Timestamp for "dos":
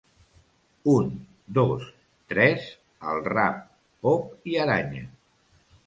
1.59-1.85